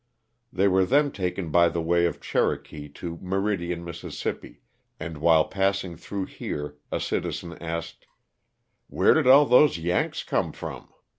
They 0.51 0.67
were 0.67 0.83
then 0.83 1.11
taken 1.11 1.51
by 1.51 1.69
the 1.69 1.79
way 1.79 2.07
of 2.07 2.19
Cherokee 2.19 2.89
to 2.89 3.19
Meridian, 3.21 3.85
Miss., 3.85 4.03
and 4.99 5.17
while 5.19 5.45
passing 5.45 5.95
through 5.95 6.25
here 6.25 6.77
a 6.91 6.99
citizen 6.99 7.53
asked, 7.61 8.07
"Where 8.87 9.13
did 9.13 9.27
all 9.27 9.45
those 9.45 9.77
'Yanks' 9.77 10.23
come 10.23 10.53
from?'' 10.53 10.87